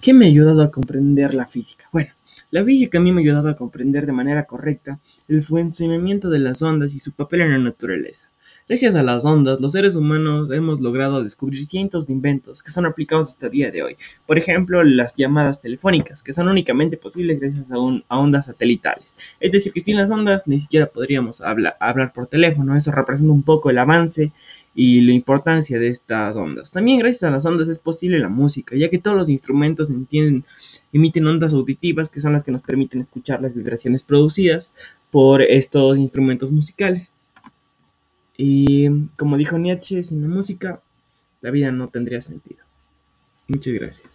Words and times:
¿Qué 0.00 0.14
me 0.14 0.24
ha 0.24 0.28
ayudado 0.28 0.62
a 0.62 0.70
comprender 0.70 1.34
la 1.34 1.46
física? 1.46 1.88
Bueno, 1.92 2.12
la 2.50 2.64
física 2.64 2.98
a 2.98 3.00
mí 3.00 3.12
me 3.12 3.20
ha 3.20 3.24
ayudado 3.24 3.48
a 3.48 3.56
comprender 3.56 4.06
de 4.06 4.12
manera 4.12 4.44
correcta 4.44 5.00
el 5.28 5.42
funcionamiento 5.42 6.30
de 6.30 6.38
las 6.38 6.62
ondas 6.62 6.94
y 6.94 6.98
su 6.98 7.12
papel 7.12 7.42
en 7.42 7.52
la 7.52 7.58
naturaleza. 7.58 8.30
Gracias 8.68 8.94
a 8.94 9.02
las 9.02 9.24
ondas, 9.24 9.60
los 9.60 9.72
seres 9.72 9.96
humanos 9.96 10.52
hemos 10.52 10.80
logrado 10.80 11.24
descubrir 11.24 11.64
cientos 11.64 12.06
de 12.06 12.12
inventos 12.12 12.62
que 12.62 12.70
son 12.70 12.86
aplicados 12.86 13.30
hasta 13.30 13.46
el 13.46 13.52
día 13.52 13.70
de 13.72 13.82
hoy. 13.82 13.96
Por 14.26 14.38
ejemplo, 14.38 14.84
las 14.84 15.12
llamadas 15.16 15.60
telefónicas, 15.60 16.22
que 16.22 16.32
son 16.32 16.46
únicamente 16.46 16.96
posibles 16.96 17.40
gracias 17.40 17.68
a, 17.72 17.78
ondas 18.16 18.46
satelitales. 18.46 19.16
Es 19.40 19.50
decir, 19.50 19.72
que 19.72 19.80
sin 19.80 19.96
las 19.96 20.10
ondas 20.10 20.46
ni 20.46 20.60
siquiera 20.60 20.86
podríamos 20.86 21.40
hablar 21.40 22.12
por 22.12 22.28
teléfono. 22.28 22.76
Eso 22.76 22.92
representa 22.92 23.32
un 23.32 23.42
poco 23.42 23.70
el 23.70 23.78
avance 23.78 24.32
y 24.72 25.00
la 25.00 25.12
importancia 25.12 25.78
de 25.80 25.88
estas 25.88 26.36
ondas. 26.36 26.70
También 26.70 27.00
gracias 27.00 27.24
a 27.24 27.30
las 27.30 27.44
ondas 27.44 27.68
es 27.68 27.78
posible 27.78 28.20
la 28.20 28.28
música, 28.28 28.76
ya 28.76 28.88
que 28.88 28.98
todos 28.98 29.16
los 29.16 29.28
instrumentos 29.28 29.90
emiten 30.92 31.26
ondas 31.26 31.52
auditivas 31.52 32.08
que 32.08 32.20
son 32.20 32.32
las 32.32 32.44
que 32.44 32.52
nos 32.52 32.62
permiten 32.62 33.00
escuchar 33.00 33.40
las 33.40 33.54
vibraciones 33.54 34.02
producidas 34.02 34.70
por 35.10 35.42
estos 35.42 35.98
instrumentos 35.98 36.52
musicales. 36.52 37.12
Y 38.36 38.88
como 39.16 39.36
dijo 39.36 39.58
Nietzsche, 39.58 40.02
sin 40.02 40.22
la 40.22 40.28
música 40.28 40.82
la 41.40 41.50
vida 41.50 41.72
no 41.72 41.88
tendría 41.88 42.20
sentido. 42.20 42.64
Muchas 43.48 43.74
gracias. 43.74 44.14